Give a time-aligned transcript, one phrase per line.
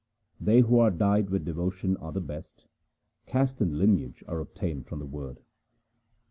[0.39, 2.65] They who are dyed with devotion are the best;
[3.27, 5.43] caste and lineage are obtained from the Word.